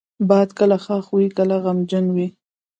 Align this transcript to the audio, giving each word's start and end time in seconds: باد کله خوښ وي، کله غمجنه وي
باد 0.29 0.49
کله 0.59 0.77
خوښ 0.83 1.05
وي، 1.15 1.27
کله 1.37 1.55
غمجنه 1.63 2.11
وي 2.15 2.27